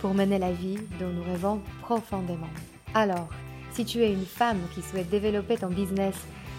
pour 0.00 0.14
mener 0.14 0.38
la 0.38 0.52
vie 0.52 0.78
dont 0.98 1.08
nous 1.08 1.24
rêvons 1.24 1.60
profondément. 1.82 2.48
Alors, 2.94 3.28
si 3.72 3.84
tu 3.84 4.02
es 4.02 4.12
une 4.12 4.26
femme 4.26 4.60
qui 4.74 4.82
souhaite 4.82 5.10
développer 5.10 5.56
ton 5.56 5.68
business 5.68 6.14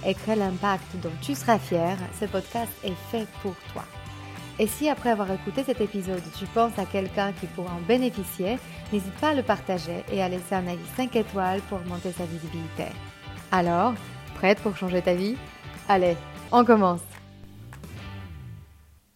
et 0.06 0.14
créer 0.14 0.36
l'impact 0.36 0.96
dont 1.02 1.12
tu 1.22 1.36
seras 1.36 1.60
fière, 1.60 1.98
ce 2.20 2.26
podcast 2.26 2.72
est 2.84 2.96
fait 3.12 3.28
pour 3.42 3.56
toi. 3.74 3.84
Et 4.60 4.68
si 4.68 4.90
après 4.90 5.10
avoir 5.10 5.32
écouté 5.32 5.64
cet 5.64 5.80
épisode, 5.80 6.22
tu 6.38 6.46
penses 6.48 6.78
à 6.78 6.86
quelqu'un 6.86 7.32
qui 7.32 7.46
pourra 7.48 7.74
en 7.74 7.82
bénéficier, 7.88 8.58
n'hésite 8.92 9.14
pas 9.16 9.30
à 9.30 9.34
le 9.34 9.44
partager 9.44 10.04
et 10.12 10.22
à 10.22 10.28
laisser 10.28 10.54
un 10.54 10.68
avis 10.68 10.86
5 10.98 11.16
étoiles 11.16 11.62
pour 11.70 11.80
augmenter 11.80 12.12
sa 12.12 12.26
visibilité. 12.26 12.86
Alors, 13.52 13.94
prête 14.36 14.60
pour 14.60 14.76
changer 14.76 15.02
ta 15.02 15.14
vie? 15.14 15.38
Allez, 15.88 16.18
on 16.52 16.66
commence 16.66 17.02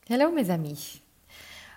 Hello 0.09 0.31
mes 0.31 0.49
amis 0.49 1.02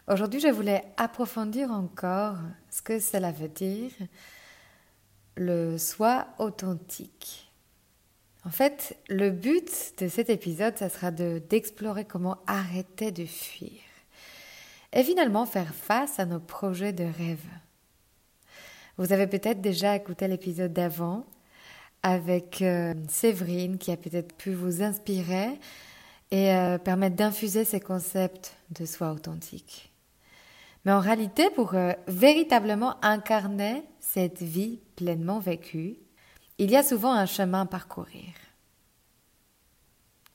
Aujourd'hui, 0.08 0.38
je 0.38 0.46
voulais 0.46 0.84
approfondir 0.96 1.72
encore 1.72 2.36
ce 2.70 2.80
que 2.80 3.00
cela 3.00 3.32
veut 3.32 3.48
dire 3.48 3.90
le 5.36 5.78
soi 5.78 6.28
authentique. 6.38 7.50
En 8.44 8.50
fait, 8.50 8.96
le 9.08 9.30
but 9.30 9.94
de 9.98 10.06
cet 10.06 10.30
épisode, 10.30 10.78
ça 10.78 10.88
sera 10.88 11.10
d'explorer 11.10 12.04
comment 12.04 12.38
arrêter 12.46 13.10
de 13.10 13.26
fuir 13.26 13.80
et 14.92 15.02
finalement 15.02 15.44
faire 15.44 15.74
face 15.74 16.20
à 16.20 16.24
nos 16.24 16.38
projets 16.38 16.92
de 16.92 17.04
rêve. 17.04 17.44
Vous 18.98 19.12
avez 19.12 19.26
peut-être 19.26 19.60
déjà 19.60 19.96
écouté 19.96 20.28
l'épisode 20.28 20.72
d'avant 20.72 21.26
avec 22.04 22.62
euh, 22.62 22.94
Séverine 23.08 23.76
qui 23.76 23.90
a 23.90 23.96
peut-être 23.96 24.36
pu 24.36 24.52
vous 24.52 24.84
inspirer 24.84 25.58
et 26.30 26.54
euh, 26.54 26.78
permettre 26.78 27.16
d'infuser 27.16 27.64
ces 27.64 27.80
concepts 27.80 28.56
de 28.70 28.86
soi 28.86 29.10
authentique. 29.10 29.92
Mais 30.86 30.92
en 30.92 31.00
réalité, 31.00 31.50
pour 31.50 31.74
euh, 31.74 31.92
véritablement 32.06 32.94
incarner 33.04 33.82
cette 33.98 34.40
vie 34.40 34.78
pleinement 34.94 35.40
vécue, 35.40 35.96
il 36.58 36.70
y 36.70 36.76
a 36.76 36.84
souvent 36.84 37.12
un 37.12 37.26
chemin 37.26 37.62
à 37.62 37.66
parcourir. 37.66 38.32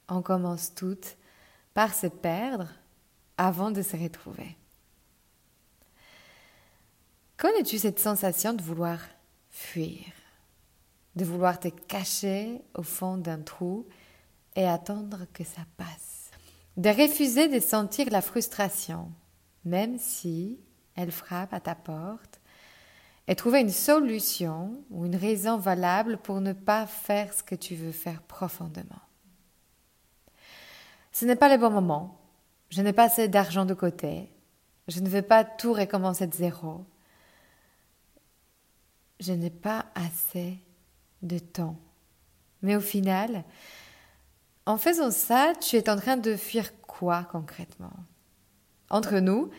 On 0.10 0.22
commence 0.22 0.76
toutes 0.76 1.16
par 1.74 1.94
se 1.94 2.08
perdre 2.08 2.68
avant 3.38 3.72
de 3.72 3.82
se 3.82 3.96
retrouver. 3.96 4.58
Connais-tu 7.38 7.80
cette 7.80 8.00
sensation 8.00 8.52
de 8.52 8.62
vouloir 8.62 9.00
fuir, 9.50 10.04
de 11.16 11.24
vouloir 11.24 11.62
te 11.62 11.70
cacher 11.70 12.62
au 12.76 12.84
fond 12.84 13.16
d'un 13.16 13.40
trou 13.40 13.88
et 14.58 14.68
attendre 14.68 15.20
que 15.32 15.46
ça 15.46 15.62
passe, 15.78 16.30
de 16.76 16.90
refuser 16.90 17.48
de 17.48 17.62
sentir 17.62 18.10
la 18.12 18.22
frustration, 18.22 19.14
même 19.66 19.98
si 19.98 20.60
elle 20.96 21.12
frappe 21.12 21.54
à 21.54 21.60
ta 21.60 21.76
porte, 21.76 22.40
et 23.28 23.36
trouver 23.36 23.62
une 23.62 23.70
solution 23.70 24.84
ou 24.90 25.06
une 25.06 25.16
raison 25.16 25.58
valable 25.58 26.18
pour 26.18 26.42
ne 26.42 26.54
pas 26.54 26.86
faire 26.86 27.34
ce 27.34 27.44
que 27.44 27.56
tu 27.56 27.76
veux 27.76 27.92
faire 27.92 28.22
profondément. 28.24 29.02
Ce 31.12 31.26
n'est 31.26 31.36
pas 31.36 31.50
le 31.50 31.62
bon 31.62 31.70
moment. 31.70 32.20
Je 32.70 32.82
n'ai 32.82 32.94
pas 32.94 33.04
assez 33.04 33.28
d'argent 33.28 33.66
de 33.66 33.74
côté. 33.74 34.30
Je 34.88 35.00
ne 35.02 35.10
veux 35.10 35.22
pas 35.22 35.44
tout 35.44 35.74
recommencer 35.74 36.28
de 36.28 36.34
zéro. 36.34 36.86
Je 39.20 39.34
n'ai 39.34 39.50
pas 39.50 39.86
assez 39.94 40.58
de 41.22 41.38
temps. 41.38 41.78
Mais 42.62 42.76
au 42.76 42.82
final, 42.82 43.44
en 44.66 44.78
faisant 44.78 45.12
ça, 45.12 45.54
tu 45.60 45.76
es 45.76 45.90
en 45.90 45.98
train 45.98 46.18
de 46.18 46.36
fuir 46.36 46.72
quoi 46.82 47.24
concrètement? 47.32 47.94
Entre 48.92 49.20
nous, 49.20 49.50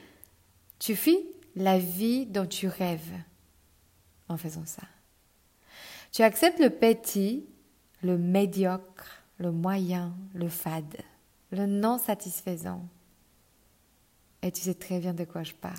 tu 0.79 0.95
fuis 0.95 1.19
la 1.57 1.79
vie 1.79 2.27
dont 2.27 2.47
tu 2.47 2.69
rêves 2.69 3.19
en 4.29 4.37
faisant 4.37 4.67
ça. 4.67 4.83
Tu 6.13 6.23
acceptes 6.23 6.61
le 6.61 6.71
petit, 6.71 7.47
le 8.03 8.19
médiocre, 8.19 9.23
le 9.39 9.51
moyen, 9.51 10.15
le 10.35 10.49
fade, 10.49 10.99
le 11.51 11.67
non 11.67 11.99
satisfaisant. 11.99 12.87
Et 14.43 14.53
tu 14.53 14.61
sais 14.61 14.75
très 14.75 15.01
bien 15.01 15.15
de 15.15 15.25
quoi 15.25 15.43
je 15.43 15.55
parle. 15.55 15.77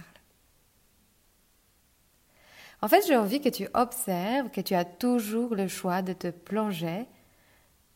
En 2.81 2.87
fait, 2.87 3.05
j'ai 3.07 3.15
envie 3.15 3.39
que 3.39 3.49
tu 3.49 3.67
observes 3.73 4.49
que 4.49 4.61
tu 4.61 4.73
as 4.73 4.83
toujours 4.83 5.55
le 5.55 5.67
choix 5.67 6.01
de 6.01 6.13
te 6.13 6.29
plonger 6.29 7.05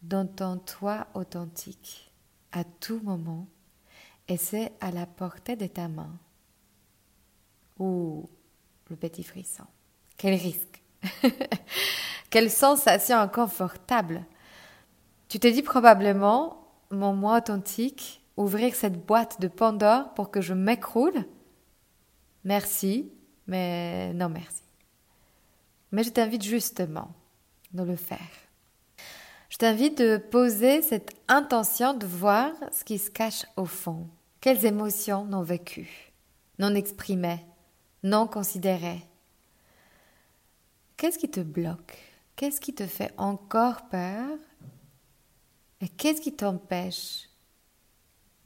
dans 0.03 0.27
ton 0.27 0.57
toi 0.57 1.07
authentique 1.15 2.11
à 2.51 2.63
tout 2.63 3.01
moment 3.03 3.47
et 4.27 4.37
c'est 4.37 4.73
à 4.81 4.91
la 4.91 5.05
portée 5.05 5.55
de 5.55 5.67
ta 5.67 5.87
main. 5.87 6.11
Ouh, 7.79 8.27
le 8.89 8.95
petit 8.95 9.23
frisson. 9.23 9.65
Quel 10.17 10.33
risque. 10.33 10.83
Quelle 12.29 12.51
sensation 12.51 13.17
inconfortable. 13.17 14.25
Tu 15.29 15.39
te 15.39 15.47
dis 15.47 15.61
probablement, 15.61 16.67
mon 16.91 17.13
moi 17.13 17.37
authentique, 17.37 18.21
ouvrir 18.35 18.75
cette 18.75 19.05
boîte 19.05 19.39
de 19.39 19.47
Pandore 19.47 20.13
pour 20.13 20.31
que 20.31 20.41
je 20.41 20.53
m'écroule 20.53 21.25
Merci, 22.43 23.11
mais 23.45 24.13
non 24.13 24.29
merci. 24.29 24.63
Mais 25.91 26.03
je 26.03 26.09
t'invite 26.09 26.43
justement 26.43 27.11
de 27.73 27.83
le 27.83 27.95
faire. 27.95 28.19
Je 29.49 29.57
t'invite 29.57 29.97
de 29.97 30.17
poser 30.17 30.81
cette 30.81 31.11
intention 31.27 31.93
de 31.93 32.05
voir 32.05 32.51
ce 32.71 32.83
qui 32.83 32.97
se 32.97 33.09
cache 33.09 33.45
au 33.55 33.65
fond. 33.65 34.07
Quelles 34.39 34.65
émotions 34.65 35.25
non 35.25 35.41
vécues, 35.41 36.13
non 36.59 36.75
exprimées, 36.75 37.43
non 38.03 38.27
considérées 38.27 39.03
Qu'est-ce 40.95 41.19
qui 41.19 41.29
te 41.29 41.39
bloque? 41.39 41.97
Qu'est-ce 42.35 42.61
qui 42.61 42.73
te 42.73 42.85
fait 42.85 43.13
encore 43.17 43.87
peur? 43.89 44.37
Et 45.81 45.89
qu'est-ce 45.89 46.21
qui 46.21 46.35
t'empêche 46.35 47.29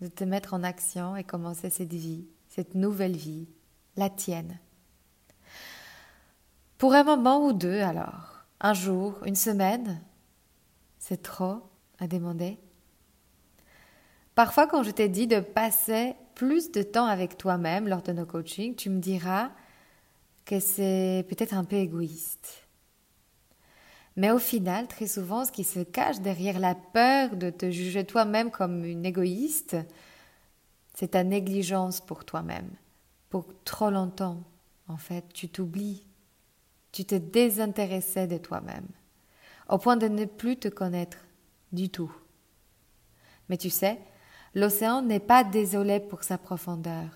de 0.02 0.08
te 0.08 0.24
mettre 0.24 0.54
en 0.54 0.64
action 0.64 1.16
et 1.16 1.24
commencer 1.24 1.70
cette 1.70 1.94
vie, 1.94 2.26
cette 2.48 2.76
nouvelle 2.76 3.16
vie, 3.16 3.48
la 3.96 4.10
tienne? 4.10 4.60
Pour 6.78 6.94
un 6.94 7.04
moment 7.04 7.46
ou 7.46 7.54
deux 7.54 7.80
alors, 7.80 8.46
un 8.60 8.74
jour, 8.74 9.20
une 9.26 9.36
semaine, 9.36 10.02
c'est 11.00 11.22
trop 11.22 11.62
à 12.00 12.08
demander 12.08 12.58
Parfois, 14.36 14.68
quand 14.68 14.84
je 14.84 14.92
t'ai 14.92 15.10
dit 15.10 15.28
de 15.28 15.40
passer 15.40 16.16
plus 16.36 16.72
de 16.72 16.84
temps 16.84 17.06
avec 17.06 17.38
toi-même 17.38 17.88
lors 17.88 18.02
de 18.02 18.14
nos 18.14 18.26
coachings, 18.26 18.76
tu 18.76 18.90
me 18.90 19.00
diras 19.00 19.52
que 20.46 20.60
c'est 20.60 21.26
peut-être 21.30 21.54
un 21.54 21.64
peu 21.64 21.76
égoïste. 21.76 22.68
Mais 24.16 24.32
au 24.32 24.40
final, 24.40 24.88
très 24.88 25.08
souvent, 25.08 25.46
ce 25.46 25.52
qui 25.52 25.64
se 25.64 25.80
cache 25.80 26.20
derrière 26.20 26.60
la 26.60 26.76
peur 26.76 27.36
de 27.36 27.50
te 27.50 27.72
juger 27.72 28.06
toi-même 28.06 28.52
comme 28.52 28.84
une 28.84 29.06
égoïste, 29.06 29.78
c'est 30.94 31.12
ta 31.12 31.24
négligence 31.24 32.02
pour 32.02 32.26
toi-même. 32.26 32.70
Pour 33.30 33.46
trop 33.64 33.90
longtemps, 33.90 34.44
en 34.88 34.98
fait, 34.98 35.26
tu 35.34 35.48
t'oublies. 35.48 36.06
Tu 36.92 37.06
te 37.06 37.16
désintéressais 37.16 38.28
de 38.28 38.38
toi-même, 38.38 38.88
au 39.70 39.78
point 39.78 39.96
de 39.96 40.10
ne 40.10 40.26
plus 40.26 40.58
te 40.58 40.68
connaître 40.68 41.20
du 41.72 41.90
tout. 41.90 42.14
Mais 43.48 43.56
tu 43.56 43.70
sais, 43.70 43.98
l'océan 44.54 45.02
n'est 45.02 45.20
pas 45.20 45.44
désolé 45.44 46.00
pour 46.00 46.24
sa 46.24 46.38
profondeur. 46.38 47.10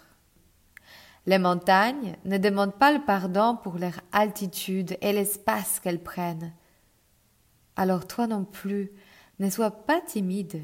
Les 1.25 1.39
montagnes 1.39 2.15
ne 2.25 2.37
demandent 2.37 2.77
pas 2.77 2.91
le 2.91 3.03
pardon 3.03 3.57
pour 3.61 3.77
leur 3.77 3.99
altitude 4.11 4.97
et 5.01 5.11
l'espace 5.11 5.79
qu'elles 5.79 6.03
prennent. 6.03 6.53
Alors 7.75 8.07
toi 8.07 8.27
non 8.27 8.45
plus, 8.45 8.91
ne 9.39 9.49
sois 9.49 9.71
pas 9.71 10.01
timide 10.01 10.61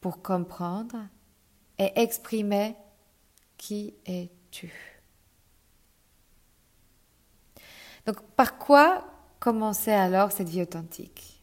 pour 0.00 0.20
comprendre 0.20 0.96
et 1.78 1.92
exprimer 2.00 2.76
qui 3.56 3.94
es-tu. 4.04 5.00
Donc 8.04 8.20
par 8.36 8.58
quoi 8.58 9.06
commencer 9.38 9.92
alors 9.92 10.32
cette 10.32 10.48
vie 10.48 10.62
authentique? 10.62 11.42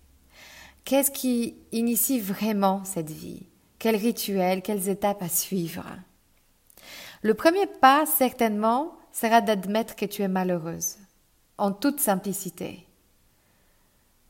Qu'est-ce 0.83 1.11
qui 1.11 1.55
initie 1.71 2.19
vraiment 2.19 2.83
cette 2.83 3.09
vie? 3.09 3.50
Quels 3.81 3.95
rituels, 3.95 4.61
quelles 4.61 4.89
étapes 4.89 5.23
à 5.23 5.27
suivre? 5.27 5.83
Le 7.23 7.33
premier 7.33 7.65
pas, 7.65 8.05
certainement, 8.05 8.93
sera 9.11 9.41
d'admettre 9.41 9.95
que 9.95 10.05
tu 10.05 10.21
es 10.21 10.27
malheureuse. 10.27 10.97
en 11.57 11.71
toute 11.71 11.99
simplicité. 11.99 12.87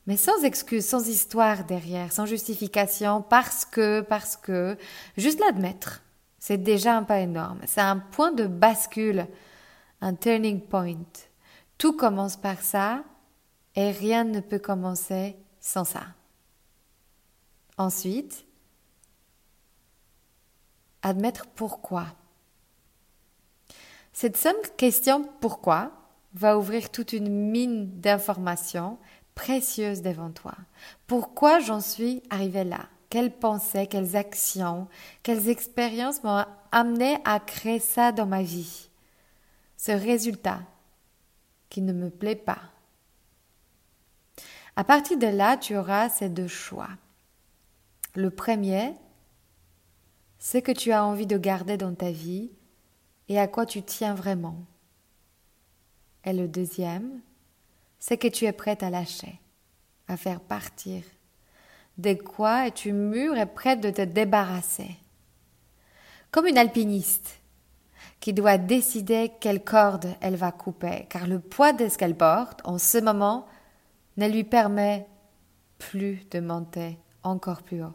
Mais 0.06 0.18
sans 0.18 0.44
excuse, 0.44 0.86
sans 0.86 1.08
histoire 1.08 1.64
derrière, 1.64 2.12
sans 2.12 2.26
justification, 2.26 3.22
parce 3.22 3.64
que, 3.64 4.02
parce 4.02 4.36
que, 4.36 4.78
juste 5.16 5.40
l'admettre. 5.40 6.02
C'est 6.40 6.58
déjà 6.58 6.98
un 6.98 7.04
pas 7.04 7.20
énorme. 7.20 7.62
C'est 7.68 7.80
un 7.80 8.00
point 8.00 8.34
de 8.34 8.48
bascule, 8.48 9.28
un 10.02 10.16
turning 10.16 10.60
point. 10.60 11.06
Tout 11.78 11.94
commence 11.94 12.36
par 12.36 12.62
ça 12.62 13.04
et 13.76 13.92
rien 13.92 14.26
ne 14.26 14.42
peut 14.42 14.60
commencer 14.60 15.38
sans 15.62 15.86
ça. 15.86 16.04
Ensuite, 17.78 18.46
admettre 21.02 21.48
pourquoi. 21.48 22.06
Cette 24.14 24.38
simple 24.38 24.70
question 24.78 25.30
pourquoi 25.40 25.92
va 26.34 26.58
ouvrir 26.58 26.92
toute 26.92 27.14
une 27.14 27.30
mine 27.30 28.00
d'informations 28.00 28.98
précieuses 29.36 30.02
devant 30.02 30.32
toi. 30.32 30.54
Pourquoi 31.08 31.60
j'en 31.60 31.80
suis 31.82 32.22
arrivé 32.30 32.64
là? 32.64 32.88
Quelles 33.10 33.32
pensées, 33.34 33.88
quelles 33.88 34.16
actions, 34.16 34.88
quelles 35.24 35.50
expériences 35.50 36.24
m'ont 36.24 36.46
amené 36.72 37.18
à 37.26 37.40
créer 37.40 37.80
ça 37.80 38.12
dans 38.12 38.26
ma 38.26 38.44
vie? 38.44 38.90
Ce 39.78 39.92
résultat 39.92 40.60
qui 41.70 41.82
ne 41.82 41.94
me 41.94 42.10
plaît 42.10 42.36
pas. 42.36 42.60
À 44.76 44.84
partir 44.84 45.18
de 45.18 45.28
là, 45.28 45.58
tu 45.58 45.76
auras 45.76 46.10
ces 46.10 46.30
deux 46.30 46.48
choix. 46.48 46.90
Le 48.16 48.30
premier, 48.30 48.94
c'est 50.44 50.64
que 50.64 50.72
tu 50.72 50.92
as 50.92 51.06
envie 51.06 51.28
de 51.28 51.38
garder 51.38 51.78
dans 51.78 51.94
ta 51.94 52.10
vie 52.10 52.50
et 53.30 53.40
à 53.40 53.48
quoi 53.48 53.68
tu 53.68 53.84
tiens 53.84 54.16
vraiment. 54.16 54.58
Et 56.26 56.34
le 56.34 56.48
deuxième, 56.48 57.22
c'est 58.00 58.18
que 58.18 58.28
tu 58.28 58.46
es 58.46 58.52
prête 58.52 58.82
à 58.82 58.90
lâcher, 58.90 59.40
à 60.08 60.18
faire 60.18 60.42
partir. 60.42 61.04
De 62.00 62.16
quoi 62.16 62.66
es-tu 62.66 62.92
mûre 62.92 63.38
et 63.38 63.46
prête 63.46 63.82
de 63.82 63.92
te 63.92 64.02
débarrasser? 64.02 64.98
Comme 66.32 66.48
une 66.48 66.58
alpiniste 66.58 67.40
qui 68.20 68.34
doit 68.34 68.58
décider 68.58 69.32
quelle 69.40 69.64
corde 69.64 70.16
elle 70.22 70.38
va 70.38 70.52
couper, 70.52 71.06
car 71.08 71.28
le 71.28 71.40
poids 71.40 71.72
de 71.72 71.88
ce 71.88 72.00
qu'elle 72.00 72.18
porte 72.18 72.62
en 72.64 72.80
ce 72.80 72.98
moment 72.98 73.46
ne 74.18 74.28
lui 74.28 74.44
permet 74.44 75.06
plus 75.78 76.28
de 76.32 76.40
monter 76.40 76.98
encore 77.22 77.62
plus 77.62 77.84
haut. 77.84 77.94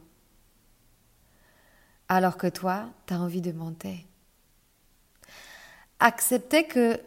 Alors 2.08 2.36
que 2.36 2.46
toi, 2.46 2.84
tu 3.06 3.14
as 3.14 3.20
envie 3.20 3.40
de 3.40 3.52
monter. 3.52 4.06
Accepter 5.98 6.66
que 6.66 7.00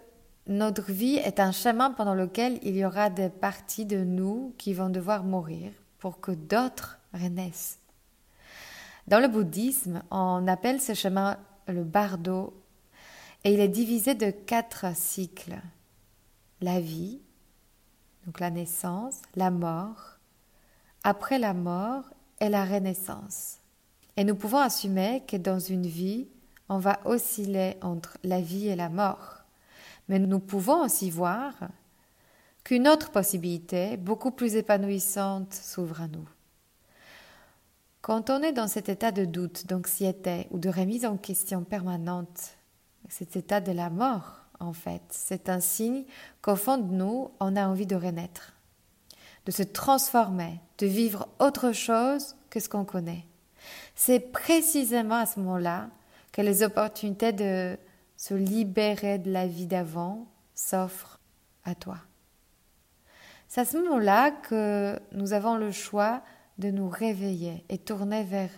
notre 0.47 0.91
vie 0.91 1.17
est 1.17 1.39
un 1.39 1.51
chemin 1.51 1.91
pendant 1.91 2.15
lequel 2.15 2.59
il 2.63 2.75
y 2.75 2.83
aura 2.83 3.09
des 3.09 3.29
parties 3.29 3.85
de 3.85 4.03
nous 4.03 4.53
qui 4.57 4.73
vont 4.73 4.89
devoir 4.89 5.23
mourir 5.23 5.71
pour 5.99 6.19
que 6.19 6.31
d'autres 6.31 6.99
renaissent. 7.13 7.79
Dans 9.07 9.19
le 9.19 9.27
bouddhisme, 9.27 10.03
on 10.11 10.47
appelle 10.47 10.81
ce 10.81 10.93
chemin 10.93 11.37
le 11.67 11.83
bardo 11.83 12.53
et 13.43 13.53
il 13.53 13.59
est 13.59 13.67
divisé 13.67 14.15
de 14.15 14.31
quatre 14.31 14.95
cycles. 14.95 15.61
La 16.61 16.79
vie, 16.79 17.21
donc 18.25 18.39
la 18.39 18.49
naissance, 18.49 19.21
la 19.35 19.51
mort, 19.51 20.17
après 21.03 21.39
la 21.39 21.53
mort 21.53 22.03
et 22.39 22.49
la 22.49 22.65
renaissance. 22.65 23.58
Et 24.19 24.25
nous 24.25 24.35
pouvons 24.35 24.57
assumer 24.57 25.23
que 25.25 25.37
dans 25.37 25.59
une 25.59 25.87
vie, 25.87 26.27
on 26.67 26.77
va 26.77 26.99
osciller 27.05 27.77
entre 27.81 28.17
la 28.25 28.41
vie 28.41 28.67
et 28.67 28.75
la 28.75 28.89
mort. 28.89 29.45
Mais 30.09 30.19
nous 30.19 30.39
pouvons 30.39 30.83
aussi 30.83 31.09
voir 31.09 31.53
qu'une 32.65 32.89
autre 32.89 33.11
possibilité, 33.11 33.95
beaucoup 33.95 34.31
plus 34.31 34.57
épanouissante, 34.57 35.53
s'ouvre 35.53 36.01
à 36.01 36.09
nous. 36.09 36.27
Quand 38.01 38.29
on 38.29 38.41
est 38.41 38.51
dans 38.51 38.67
cet 38.67 38.89
état 38.89 39.13
de 39.13 39.23
doute, 39.23 39.67
d'anxiété 39.67 40.47
ou 40.51 40.59
de 40.59 40.67
remise 40.67 41.05
en 41.05 41.15
question 41.15 41.63
permanente, 41.63 42.57
cet 43.07 43.37
état 43.37 43.61
de 43.61 43.71
la 43.71 43.89
mort, 43.89 44.41
en 44.59 44.73
fait, 44.73 45.03
c'est 45.11 45.47
un 45.47 45.61
signe 45.61 46.03
qu'au 46.41 46.57
fond 46.57 46.77
de 46.77 46.93
nous, 46.93 47.31
on 47.39 47.55
a 47.55 47.65
envie 47.65 47.87
de 47.87 47.95
renaître, 47.95 48.51
de 49.45 49.51
se 49.51 49.63
transformer, 49.63 50.59
de 50.77 50.87
vivre 50.87 51.29
autre 51.39 51.71
chose 51.71 52.35
que 52.49 52.59
ce 52.59 52.67
qu'on 52.67 52.83
connaît. 52.83 53.28
C'est 53.95 54.31
précisément 54.31 55.15
à 55.15 55.25
ce 55.25 55.39
moment-là 55.39 55.89
que 56.31 56.41
les 56.41 56.63
opportunités 56.63 57.33
de 57.33 57.77
se 58.17 58.33
libérer 58.33 59.17
de 59.17 59.31
la 59.31 59.47
vie 59.47 59.67
d'avant 59.67 60.27
s'offrent 60.53 61.19
à 61.63 61.75
toi. 61.75 61.97
C'est 63.47 63.61
à 63.61 63.65
ce 63.65 63.77
moment-là 63.77 64.31
que 64.31 64.99
nous 65.11 65.33
avons 65.33 65.55
le 65.55 65.71
choix 65.71 66.21
de 66.59 66.69
nous 66.69 66.89
réveiller 66.89 67.63
et 67.69 67.77
tourner 67.77 68.23
vers 68.23 68.51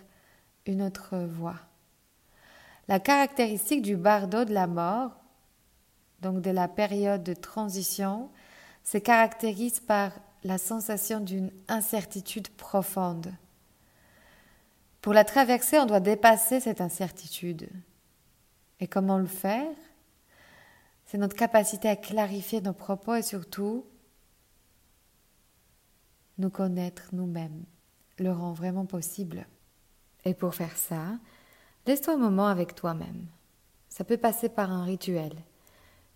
une 0.66 0.81
autre 0.81 1.18
voie. 1.18 1.60
La 2.88 3.00
caractéristique 3.00 3.81
du 3.81 3.95
bardo 3.95 4.44
de 4.44 4.54
la 4.54 4.68
mort, 4.68 5.12
donc 6.22 6.42
de 6.42 6.51
la 6.51 6.68
période 6.68 7.24
de 7.24 7.33
transition, 7.33 8.30
se 8.83 8.98
caractérise 8.98 9.80
par 9.80 10.12
la 10.44 10.57
sensation 10.57 11.19
d'une 11.19 11.51
incertitude 11.68 12.50
profonde. 12.50 13.31
Pour 15.01 15.13
la 15.13 15.25
traverser, 15.25 15.80
on 15.80 15.86
doit 15.86 16.00
dépasser 16.00 16.59
cette 16.59 16.80
incertitude. 16.80 17.68
Et 18.80 18.88
comment 18.88 19.18
le 19.18 19.27
faire? 19.27 19.75
C'est 21.06 21.18
notre 21.18 21.36
capacité 21.36 21.89
à 21.89 21.95
clarifier 21.95 22.62
nos 22.62 22.74
propos 22.74 23.15
et 23.15 23.24
surtout 23.24 23.86
nous 26.38 26.50
connaître 26.50 27.09
nous-mêmes, 27.13 27.65
le 28.18 28.31
rend 28.31 28.53
vraiment 28.53 28.86
possible. 28.86 29.45
Et 30.24 30.33
pour 30.33 30.56
faire 30.56 30.77
ça, 30.77 31.19
laisse-toi 31.86 32.13
un 32.13 32.18
moment 32.18 32.47
avec 32.47 32.75
toi-même. 32.75 33.27
Ça 33.89 34.04
peut 34.04 34.18
passer 34.18 34.50
par 34.50 34.71
un 34.71 34.83
rituel, 34.83 35.33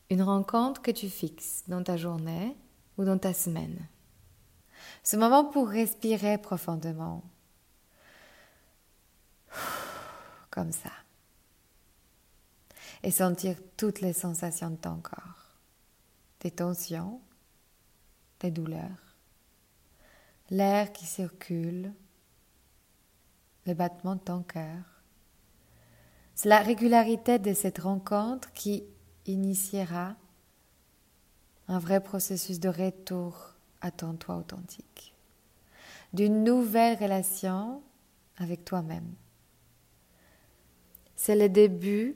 une 0.09 0.21
rencontre 0.21 0.81
que 0.81 0.91
tu 0.91 1.09
fixes 1.09 1.63
dans 1.67 1.83
ta 1.83 1.97
journée 1.97 2.55
ou 2.97 3.03
dans 3.03 3.17
ta 3.17 3.33
semaine. 3.33 3.77
Ce 5.03 5.17
moment 5.17 5.45
pour 5.45 5.67
respirer 5.67 6.37
profondément, 6.37 7.23
comme 10.55 10.71
ça. 10.71 10.89
Et 13.03 13.11
sentir 13.11 13.57
toutes 13.75 13.99
les 13.99 14.13
sensations 14.13 14.71
de 14.71 14.77
ton 14.77 14.95
corps. 15.01 15.51
Tes 16.39 16.49
tensions, 16.49 17.19
tes 18.39 18.51
douleurs, 18.51 19.17
l'air 20.49 20.93
qui 20.93 21.05
circule, 21.05 21.91
le 23.65 23.73
battement 23.73 24.15
de 24.15 24.21
ton 24.21 24.43
cœur. 24.43 24.83
C'est 26.35 26.49
la 26.49 26.59
régularité 26.59 27.37
de 27.39 27.53
cette 27.53 27.79
rencontre 27.79 28.51
qui 28.53 28.83
initiera 29.25 30.15
un 31.67 31.79
vrai 31.79 32.01
processus 32.01 32.59
de 32.59 32.69
retour 32.69 33.55
à 33.81 33.91
ton 33.91 34.13
toi 34.13 34.37
authentique, 34.37 35.15
d'une 36.13 36.43
nouvelle 36.43 36.97
relation 36.97 37.81
avec 38.37 38.63
toi-même. 38.65 39.15
C'est 41.15 41.35
le 41.35 41.49
début 41.49 42.15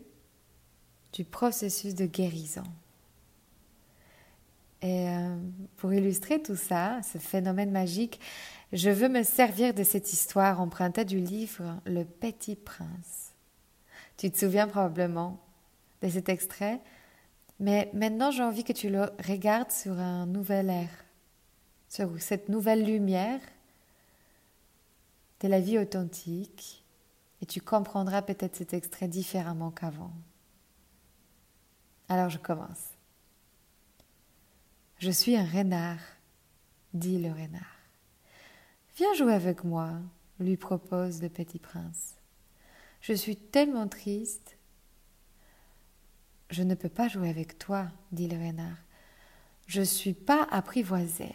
du 1.14 1.24
processus 1.24 1.96
de 1.96 2.06
guérison. 2.06 2.64
Et 4.82 5.10
euh, 5.10 5.36
pour 5.78 5.94
illustrer 5.94 6.42
tout 6.42 6.56
ça, 6.56 7.02
ce 7.02 7.18
phénomène 7.18 7.72
magique, 7.72 8.20
je 8.72 8.90
veux 8.90 9.10
me 9.10 9.24
servir 9.24 9.74
de 9.74 9.84
cette 9.84 10.14
histoire 10.14 10.62
empruntée 10.62 11.06
du 11.06 11.20
livre 11.20 11.82
Le 11.86 12.06
Petit 12.06 12.56
Prince. 12.56 13.34
Tu 14.16 14.32
te 14.32 14.38
souviens 14.38 14.68
probablement 14.68 15.40
de 16.02 16.10
cet 16.10 16.30
extrait, 16.30 16.80
mais 17.60 17.90
maintenant 17.94 18.32
j'ai 18.32 18.44
envie 18.44 18.64
que 18.64 18.74
tu 18.74 18.90
le 18.90 19.10
regardes 19.28 19.72
sur 19.72 19.94
un 19.94 20.26
nouvel 20.26 20.70
air, 20.70 20.90
sur 21.90 22.10
cette 22.22 22.48
nouvelle 22.48 22.86
lumière 22.86 23.42
de 25.42 25.48
la 25.48 25.60
vie 25.60 25.78
authentique, 25.78 26.79
et 27.42 27.46
tu 27.46 27.62
comprendras 27.62 28.22
peut-être 28.22 28.56
cet 28.56 28.74
extrait 28.74 29.08
différemment 29.08 29.72
qu'avant. 29.72 30.14
Alors 32.08 32.30
je 32.30 32.38
commence. 32.38 32.94
Je 34.98 35.12
suis 35.12 35.38
un 35.38 35.46
renard, 35.46 36.00
dit 36.94 37.20
le 37.20 37.32
renard. 37.32 37.80
Viens 38.98 39.14
jouer 39.14 39.34
avec 39.34 39.64
moi, 39.64 39.94
lui 40.40 40.58
propose 40.58 41.22
le 41.22 41.30
petit 41.30 41.60
prince. 41.60 42.16
Je 43.02 43.14
suis 43.14 43.38
tellement 43.38 43.88
triste. 43.88 44.58
Je 46.50 46.64
ne 46.64 46.76
peux 46.76 46.90
pas 46.90 47.08
jouer 47.08 47.30
avec 47.30 47.58
toi, 47.58 47.88
dit 48.12 48.28
le 48.28 48.38
renard. 48.38 48.78
Je 49.68 49.82
ne 49.82 49.86
suis 49.86 50.14
pas 50.14 50.48
apprivoisé. 50.52 51.34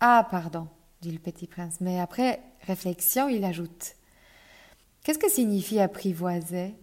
Ah, 0.00 0.26
pardon, 0.30 0.68
dit 1.02 1.10
le 1.10 1.18
petit 1.18 1.46
prince, 1.46 1.80
mais 1.80 2.00
après 2.00 2.40
réflexion, 2.62 3.28
il 3.28 3.44
ajoute 3.44 3.96
Qu'est-ce 5.06 5.20
que 5.20 5.30
signifie 5.30 5.78
apprivoiser? 5.78 6.74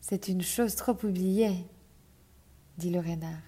C'est 0.00 0.26
une 0.26 0.42
chose 0.42 0.74
trop 0.74 0.96
oubliée, 1.04 1.68
dit 2.78 2.90
le 2.90 2.98
renard. 2.98 3.44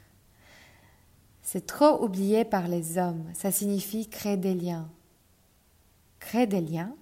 C'est 1.42 1.66
trop 1.66 2.04
oublié 2.04 2.45
par 2.45 2.68
les 2.68 2.99
hommes. 2.99 3.25
Ça 3.35 3.50
signifie 3.50 4.09
créer 4.09 4.37
des 4.37 4.54
liens. 4.54 4.88
Créer 6.21 6.47
des 6.47 6.61
liens? 6.61 6.95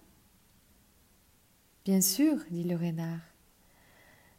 Bien 1.84 2.00
sûr, 2.00 2.38
dit 2.50 2.64
le 2.64 2.76
renard. 2.76 3.20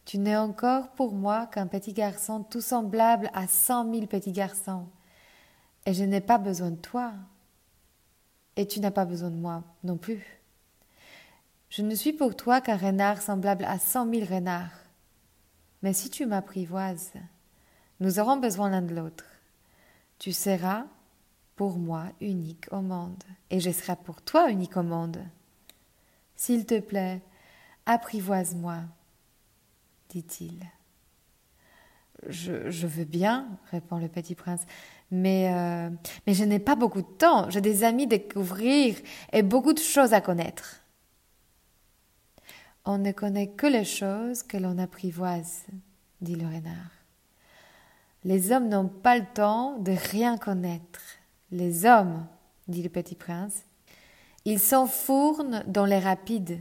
Tu 0.05 0.17
n'es 0.17 0.35
encore 0.35 0.89
pour 0.93 1.13
moi 1.13 1.45
qu'un 1.45 1.67
petit 1.67 1.93
garçon 1.93 2.41
tout 2.41 2.61
semblable 2.61 3.29
à 3.35 3.47
cent 3.47 3.85
mille 3.85 4.07
petits 4.07 4.31
garçons. 4.31 4.87
Et 5.85 5.93
je 5.93 6.03
n'ai 6.03 6.21
pas 6.21 6.39
besoin 6.39 6.71
de 6.71 6.77
toi. 6.77 7.13
Et 8.55 8.65
tu 8.65 8.79
n'as 8.79 8.89
pas 8.89 9.05
besoin 9.05 9.29
de 9.29 9.37
moi 9.37 9.63
non 9.83 9.97
plus. 9.97 10.41
Je 11.75 11.81
ne 11.81 11.93
suis 11.93 12.13
pour 12.13 12.37
toi 12.37 12.61
qu'un 12.61 12.77
renard 12.77 13.21
semblable 13.21 13.65
à 13.65 13.79
cent 13.79 14.05
mille 14.05 14.23
renards. 14.23 14.71
Mais 15.81 15.91
si 15.91 16.09
tu 16.09 16.25
m'apprivoises, 16.25 17.11
nous 17.99 18.17
aurons 18.17 18.37
besoin 18.37 18.69
l'un 18.69 18.81
de 18.81 18.95
l'autre. 18.95 19.25
Tu 20.17 20.31
seras 20.31 20.85
pour 21.57 21.77
moi 21.77 22.05
unique 22.21 22.67
au 22.71 22.79
monde, 22.79 23.21
et 23.49 23.59
je 23.59 23.71
serai 23.71 23.97
pour 23.97 24.21
toi 24.21 24.49
unique 24.49 24.77
au 24.77 24.83
monde. 24.83 25.17
S'il 26.37 26.65
te 26.65 26.79
plaît, 26.79 27.21
apprivoise-moi, 27.85 28.77
dit-il. 30.07 30.63
Je, 32.29 32.71
je, 32.71 32.87
veux 32.87 33.03
bien, 33.03 33.49
répond 33.71 33.97
le 33.97 34.07
petit 34.07 34.33
prince, 34.33 34.61
mais, 35.11 35.53
euh, 35.53 35.89
mais 36.25 36.33
je 36.33 36.45
n'ai 36.45 36.59
pas 36.59 36.77
beaucoup 36.77 37.01
de 37.01 37.17
temps, 37.17 37.49
j'ai 37.49 37.59
des 37.59 37.83
amis 37.83 38.03
à 38.03 38.07
découvrir 38.07 38.95
et 39.33 39.43
beaucoup 39.43 39.73
de 39.73 39.79
choses 39.79 40.13
à 40.13 40.21
connaître. 40.21 40.84
On 42.85 42.99
ne 42.99 43.11
connaît 43.11 43.49
que 43.49 43.65
les 43.65 43.83
choses 43.83 44.43
que 44.43 44.57
l'on 44.57 44.77
apprivoise, 44.77 45.65
dit 46.21 46.35
le 46.35 46.45
renard. 46.45 46.91
Les 48.23 48.51
hommes 48.51 48.69
n'ont 48.69 48.87
pas 48.87 49.17
le 49.17 49.25
temps 49.33 49.77
de 49.79 49.91
rien 50.11 50.37
connaître. 50.37 51.01
Les 51.51 51.85
hommes, 51.85 52.25
dit 52.67 52.83
le 52.83 52.89
petit 52.89 53.15
prince, 53.15 53.63
ils 54.45 54.59
s'enfournent 54.59 55.63
dans 55.67 55.85
les 55.85 55.99
rapides, 55.99 56.59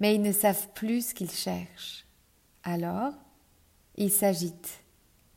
mais 0.00 0.14
ils 0.14 0.22
ne 0.22 0.32
savent 0.32 0.68
plus 0.74 1.08
ce 1.08 1.14
qu'ils 1.14 1.30
cherchent. 1.30 2.04
Alors, 2.64 3.12
ils 3.96 4.12
s'agitent 4.12 4.82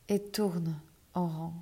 et 0.10 0.20
tournent 0.20 0.80
en 1.14 1.28
rond. 1.28 1.54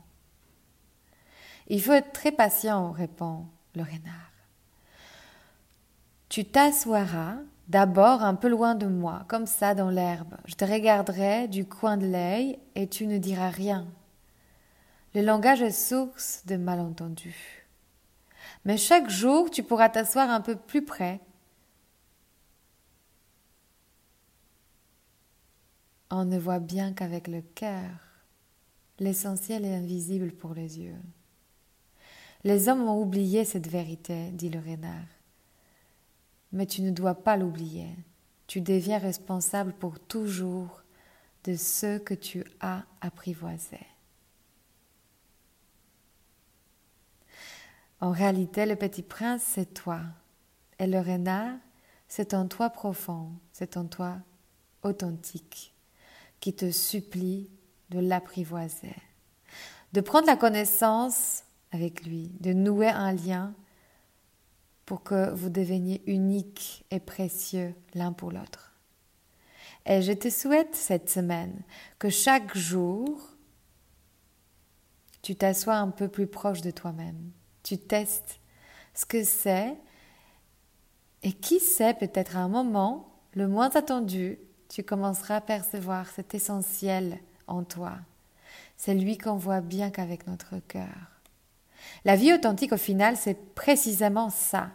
Il 1.67 1.81
faut 1.81 1.93
être 1.93 2.13
très 2.13 2.31
patient, 2.31 2.91
répond 2.91 3.45
le 3.75 3.83
renard. 3.83 4.31
Tu 6.29 6.45
t'assoiras 6.45 7.35
d'abord 7.69 8.23
un 8.23 8.35
peu 8.35 8.49
loin 8.49 8.75
de 8.75 8.87
moi, 8.87 9.23
comme 9.27 9.45
ça 9.45 9.75
dans 9.75 9.91
l'herbe. 9.91 10.35
Je 10.45 10.55
te 10.55 10.65
regarderai 10.65 11.47
du 11.47 11.65
coin 11.65 11.97
de 11.97 12.07
l'œil 12.07 12.59
et 12.75 12.87
tu 12.87 13.07
ne 13.07 13.19
diras 13.19 13.49
rien. 13.49 13.87
Le 15.13 15.21
langage 15.21 15.61
est 15.61 15.71
source 15.71 16.45
de 16.45 16.57
malentendus. 16.57 17.67
Mais 18.65 18.77
chaque 18.77 19.09
jour, 19.09 19.49
tu 19.49 19.63
pourras 19.63 19.89
t'asseoir 19.89 20.29
un 20.29 20.41
peu 20.41 20.55
plus 20.55 20.83
près. 20.83 21.19
On 26.11 26.25
ne 26.25 26.39
voit 26.39 26.59
bien 26.59 26.93
qu'avec 26.93 27.27
le 27.27 27.41
cœur. 27.41 27.89
L'essentiel 28.99 29.63
est 29.63 29.75
invisible 29.75 30.31
pour 30.31 30.53
les 30.53 30.79
yeux. 30.79 30.97
Les 32.43 32.67
hommes 32.67 32.87
ont 32.87 32.99
oublié 32.99 33.45
cette 33.45 33.67
vérité, 33.67 34.31
dit 34.31 34.49
le 34.49 34.59
renard. 34.59 35.18
Mais 36.51 36.65
tu 36.65 36.81
ne 36.81 36.91
dois 36.91 37.15
pas 37.15 37.37
l'oublier. 37.37 37.95
Tu 38.47 38.61
deviens 38.61 38.97
responsable 38.97 39.73
pour 39.73 39.99
toujours 39.99 40.81
de 41.43 41.55
ce 41.55 41.97
que 41.97 42.13
tu 42.13 42.43
as 42.59 42.83
apprivoisé. 43.01 43.79
En 48.01 48.11
réalité, 48.11 48.65
le 48.65 48.75
petit 48.75 49.03
prince, 49.03 49.43
c'est 49.43 49.73
toi. 49.73 50.01
Et 50.79 50.87
le 50.87 50.99
renard, 50.99 51.57
c'est 52.07 52.33
un 52.33 52.47
toi 52.47 52.69
profond, 52.69 53.31
c'est 53.51 53.77
un 53.77 53.85
toi 53.85 54.17
authentique 54.83 55.73
qui 56.39 56.53
te 56.53 56.71
supplie 56.71 57.49
de 57.89 57.99
l'apprivoiser, 57.99 58.95
de 59.93 60.01
prendre 60.01 60.27
la 60.27 60.37
connaissance 60.37 61.43
avec 61.71 62.05
lui, 62.05 62.31
de 62.39 62.53
nouer 62.53 62.89
un 62.89 63.11
lien 63.11 63.53
pour 64.89 65.03
que 65.03 65.29
vous 65.35 65.51
deveniez 65.51 66.01
unique 66.07 66.83
et 66.89 66.99
précieux 66.99 67.75
l'un 67.93 68.11
pour 68.11 68.31
l'autre. 68.31 68.73
Et 69.85 70.01
je 70.01 70.13
te 70.13 70.31
souhaite 70.31 70.75
cette 70.75 71.11
semaine 71.11 71.61
que 71.99 72.09
chaque 72.09 72.57
jour, 72.57 73.21
tu 75.21 75.35
t'assois 75.35 75.75
un 75.75 75.89
peu 75.89 76.07
plus 76.07 76.25
proche 76.25 76.61
de 76.61 76.71
toi-même. 76.71 77.29
Tu 77.61 77.77
testes 77.77 78.39
ce 78.95 79.05
que 79.05 79.23
c'est 79.23 79.77
et 81.21 81.33
qui 81.33 81.59
sait 81.59 81.93
peut-être 81.93 82.35
à 82.35 82.39
un 82.39 82.49
moment, 82.49 83.13
le 83.33 83.47
moins 83.47 83.69
attendu, 83.75 84.39
tu 84.69 84.81
commenceras 84.81 85.35
à 85.35 85.41
percevoir 85.41 86.09
cet 86.09 86.33
essentiel 86.33 87.19
en 87.45 87.63
toi. 87.63 87.93
C'est 88.75 88.95
lui 88.95 89.19
qu'on 89.19 89.35
voit 89.35 89.61
bien 89.61 89.91
qu'avec 89.91 90.25
notre 90.25 90.57
cœur. 90.67 91.21
La 92.05 92.15
vie 92.15 92.33
authentique, 92.33 92.73
au 92.73 92.77
final, 92.77 93.17
c'est 93.17 93.53
précisément 93.53 94.31
ça 94.31 94.71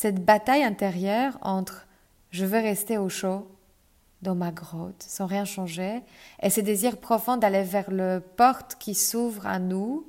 cette 0.00 0.24
bataille 0.24 0.62
intérieure 0.62 1.36
entre 1.42 1.88
je 2.30 2.44
veux 2.44 2.60
rester 2.60 2.98
au 2.98 3.08
chaud 3.08 3.48
dans 4.22 4.36
ma 4.36 4.52
grotte 4.52 5.02
sans 5.02 5.26
rien 5.26 5.44
changer 5.44 6.02
et 6.40 6.50
ce 6.50 6.60
désir 6.60 6.98
profond 6.98 7.36
d'aller 7.36 7.64
vers 7.64 7.90
le 7.90 8.20
porte 8.20 8.76
qui 8.78 8.94
s'ouvre 8.94 9.44
à 9.44 9.58
nous, 9.58 10.06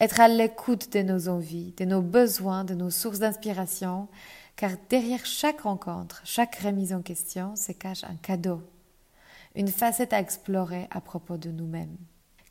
être 0.00 0.20
à 0.20 0.28
l'écoute 0.28 0.92
de 0.92 1.00
nos 1.00 1.30
envies, 1.30 1.72
de 1.78 1.86
nos 1.86 2.02
besoins, 2.02 2.64
de 2.64 2.74
nos 2.74 2.90
sources 2.90 3.20
d'inspiration, 3.20 4.08
car 4.54 4.72
derrière 4.90 5.24
chaque 5.24 5.62
rencontre, 5.62 6.20
chaque 6.26 6.56
remise 6.56 6.92
en 6.92 7.00
question 7.00 7.56
se 7.56 7.72
cache 7.72 8.04
un 8.04 8.16
cadeau, 8.16 8.60
une 9.54 9.68
facette 9.68 10.12
à 10.12 10.20
explorer 10.20 10.88
à 10.90 11.00
propos 11.00 11.38
de 11.38 11.50
nous-mêmes, 11.50 11.96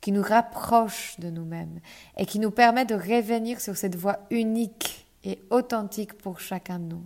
qui 0.00 0.10
nous 0.10 0.22
rapproche 0.22 1.14
de 1.20 1.30
nous-mêmes 1.30 1.78
et 2.16 2.26
qui 2.26 2.40
nous 2.40 2.50
permet 2.50 2.86
de 2.86 2.96
revenir 2.96 3.60
sur 3.60 3.76
cette 3.76 3.94
voie 3.94 4.18
unique 4.30 5.05
et 5.24 5.40
authentique 5.50 6.14
pour 6.14 6.40
chacun 6.40 6.78
de 6.78 6.84
nous. 6.84 7.04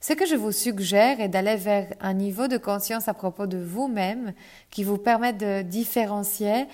Ce 0.00 0.12
que 0.12 0.26
je 0.26 0.34
vous 0.34 0.50
suggère 0.50 1.20
est 1.20 1.28
d'aller 1.28 1.54
vers 1.54 1.94
un 2.00 2.14
niveau 2.14 2.48
de 2.48 2.56
conscience 2.56 3.06
à 3.06 3.14
propos 3.14 3.46
de 3.46 3.58
vous-même 3.58 4.32
qui 4.70 4.82
vous 4.82 4.98
permet 4.98 5.32
de 5.32 5.62
différencier 5.62 6.66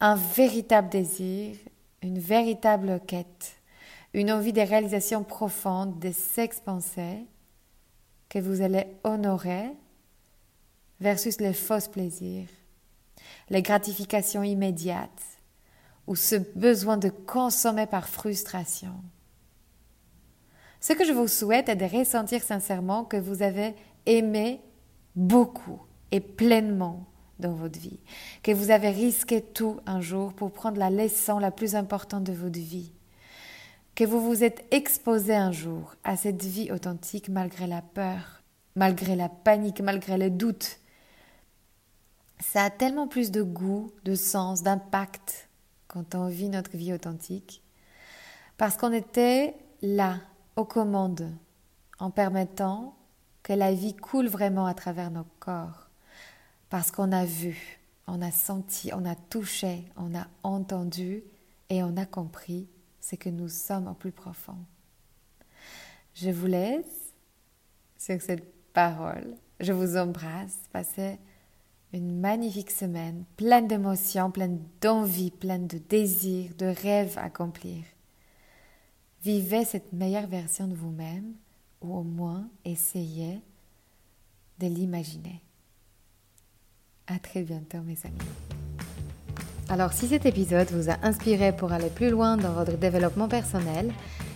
un 0.00 0.16
véritable 0.16 0.90
désir, 0.90 1.56
une 2.02 2.18
véritable 2.18 3.00
quête, 3.06 3.56
une 4.12 4.30
envie 4.30 4.52
de 4.52 4.60
réalisation 4.60 5.24
profonde, 5.24 5.98
de 5.98 6.12
s'expanser, 6.12 7.24
que 8.28 8.38
vous 8.38 8.60
allez 8.60 8.86
honorer 9.02 9.70
versus 11.00 11.40
les 11.40 11.54
fausses 11.54 11.88
plaisirs, 11.88 12.48
les 13.48 13.62
gratifications 13.62 14.42
immédiates 14.42 15.22
ou 16.06 16.16
ce 16.16 16.36
besoin 16.36 16.98
de 16.98 17.08
consommer 17.08 17.86
par 17.86 18.08
frustration. 18.08 18.92
Ce 20.86 20.92
que 20.92 21.06
je 21.06 21.14
vous 21.14 21.28
souhaite 21.28 21.70
est 21.70 21.76
de 21.76 21.86
ressentir 21.86 22.42
sincèrement 22.42 23.06
que 23.06 23.16
vous 23.16 23.40
avez 23.40 23.74
aimé 24.04 24.60
beaucoup 25.16 25.80
et 26.10 26.20
pleinement 26.20 27.06
dans 27.38 27.54
votre 27.54 27.78
vie, 27.80 28.00
que 28.42 28.52
vous 28.52 28.70
avez 28.70 28.90
risqué 28.90 29.40
tout 29.40 29.80
un 29.86 30.02
jour 30.02 30.34
pour 30.34 30.52
prendre 30.52 30.78
la 30.78 30.90
leçon 30.90 31.38
la 31.38 31.50
plus 31.50 31.74
importante 31.74 32.24
de 32.24 32.34
votre 32.34 32.58
vie, 32.58 32.92
que 33.94 34.04
vous 34.04 34.20
vous 34.20 34.44
êtes 34.44 34.66
exposé 34.72 35.34
un 35.34 35.52
jour 35.52 35.94
à 36.04 36.18
cette 36.18 36.44
vie 36.44 36.70
authentique 36.70 37.30
malgré 37.30 37.66
la 37.66 37.80
peur, 37.80 38.42
malgré 38.76 39.16
la 39.16 39.30
panique, 39.30 39.80
malgré 39.80 40.18
les 40.18 40.28
doutes. 40.28 40.80
Ça 42.40 42.64
a 42.64 42.68
tellement 42.68 43.08
plus 43.08 43.30
de 43.30 43.40
goût, 43.40 43.90
de 44.04 44.14
sens, 44.14 44.62
d'impact 44.62 45.48
quand 45.88 46.14
on 46.14 46.28
vit 46.28 46.50
notre 46.50 46.76
vie 46.76 46.92
authentique, 46.92 47.62
parce 48.58 48.76
qu'on 48.76 48.92
était 48.92 49.54
là 49.80 50.20
aux 50.56 50.64
commandes 50.64 51.30
en 51.98 52.10
permettant 52.10 52.96
que 53.42 53.52
la 53.52 53.72
vie 53.72 53.94
coule 53.94 54.28
vraiment 54.28 54.66
à 54.66 54.74
travers 54.74 55.10
nos 55.10 55.26
corps. 55.38 55.88
Parce 56.70 56.90
qu'on 56.90 57.12
a 57.12 57.24
vu, 57.24 57.78
on 58.06 58.20
a 58.22 58.30
senti, 58.30 58.90
on 58.92 59.04
a 59.04 59.14
touché, 59.14 59.84
on 59.96 60.14
a 60.14 60.26
entendu 60.42 61.22
et 61.68 61.82
on 61.82 61.96
a 61.96 62.06
compris 62.06 62.68
ce 63.00 63.16
que 63.16 63.28
nous 63.28 63.48
sommes 63.48 63.86
au 63.86 63.94
plus 63.94 64.12
profond. 64.12 64.56
Je 66.14 66.30
vous 66.30 66.46
laisse 66.46 67.12
sur 67.98 68.20
cette 68.20 68.72
parole. 68.72 69.34
Je 69.60 69.72
vous 69.72 69.96
embrasse. 69.96 70.58
Passez 70.72 71.18
une 71.92 72.20
magnifique 72.20 72.70
semaine 72.70 73.24
pleine 73.36 73.68
d'émotions, 73.68 74.30
pleine 74.30 74.60
d'envie, 74.80 75.30
pleine 75.30 75.66
de 75.66 75.78
désirs, 75.78 76.50
de 76.58 76.66
rêves 76.66 77.18
à 77.18 77.24
accomplir. 77.24 77.84
Vivez 79.24 79.64
cette 79.64 79.94
meilleure 79.94 80.26
version 80.26 80.68
de 80.68 80.74
vous-même 80.74 81.32
ou 81.80 81.96
au 81.96 82.02
moins 82.02 82.46
essayez 82.66 83.40
de 84.58 84.66
l'imaginer. 84.66 85.40
À 87.06 87.18
très 87.18 87.42
bientôt 87.42 87.78
mes 87.78 87.96
amis. 88.04 88.18
Alors 89.70 89.94
si 89.94 90.08
cet 90.08 90.26
épisode 90.26 90.70
vous 90.72 90.90
a 90.90 90.98
inspiré 91.02 91.56
pour 91.56 91.72
aller 91.72 91.88
plus 91.88 92.10
loin 92.10 92.36
dans 92.36 92.52
votre 92.52 92.76
développement 92.76 93.28
personnel 93.28 93.94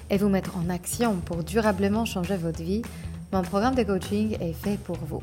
et 0.08 0.16
vous 0.16 0.30
mettre 0.30 0.56
en 0.56 0.70
action 0.70 1.16
pour 1.16 1.44
durablement 1.44 2.06
changer 2.06 2.38
votre 2.38 2.62
vie, 2.62 2.80
mon 3.30 3.42
programme 3.42 3.74
de 3.74 3.82
coaching 3.82 4.38
est 4.40 4.54
fait 4.54 4.78
pour 4.78 4.96
vous. 4.96 5.22